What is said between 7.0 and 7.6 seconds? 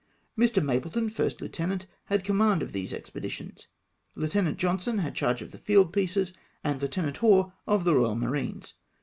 Hore